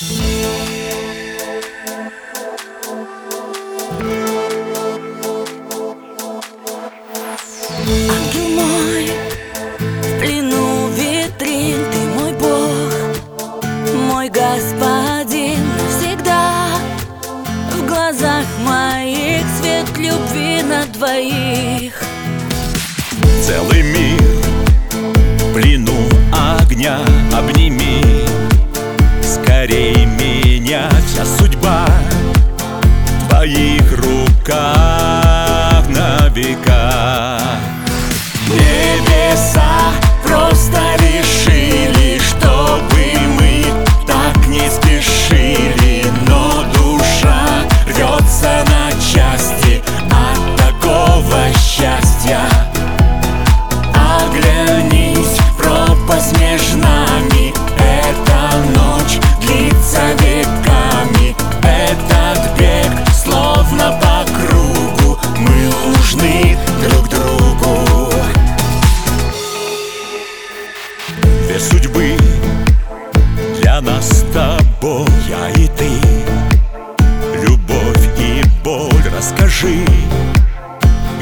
Ангел 0.00 0.14
мой, 8.54 9.10
в 9.98 10.20
плену 10.20 10.88
витрин 10.90 11.78
Ты 11.90 11.98
мой 12.14 12.32
Бог, 12.34 12.92
мой 14.06 14.28
Господин 14.28 15.58
Всегда 15.88 16.68
в 17.72 17.84
глазах 17.84 18.46
моих 18.64 19.44
Свет 19.60 19.88
любви 19.98 20.62
на 20.62 20.86
двоих. 20.92 22.00
Целый 23.44 23.82
мир 23.82 24.22
в 25.40 25.54
плену 25.54 26.08
огня 26.32 27.00
Обними 27.36 27.67
скорей 29.58 30.06
меня 30.06 30.88
Вся 31.06 31.24
судьба 31.24 31.86
в 33.06 33.28
твоих 33.28 33.92
руках. 33.98 35.82
На 35.88 36.28
Две 71.48 71.58
судьбы 71.60 72.14
для 73.58 73.80
нас 73.80 74.06
с 74.06 74.24
тобой 74.34 75.06
Я 75.30 75.48
и 75.52 75.66
ты 75.68 75.88
Любовь 77.42 78.08
и 78.18 78.42
боль 78.62 79.10
Расскажи 79.16 79.82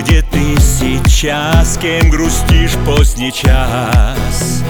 где 0.00 0.22
ты 0.22 0.60
сейчас, 0.60 1.78
кем 1.78 2.10
грустишь 2.10 2.74
поздний 2.84 3.32
час? 3.32 4.62